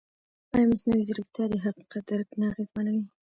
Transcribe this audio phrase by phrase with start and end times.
[0.53, 3.05] ایا مصنوعي ځیرکتیا د حقیقت درک نه اغېزمنوي؟